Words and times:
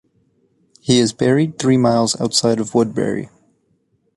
He 0.79 0.97
is 0.99 1.13
buried 1.13 1.59
three 1.59 1.77
miles 1.77 2.19
outside 2.19 2.59
of 2.59 2.73
Woodbury. 2.73 3.29